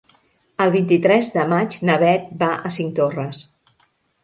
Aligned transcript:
El 0.63 0.71
vint-i-tres 0.75 1.29
de 1.35 1.43
maig 1.51 1.77
na 1.91 1.99
Beth 2.05 2.33
va 2.41 2.51
a 2.71 2.75
Cinctorres. 2.81 3.47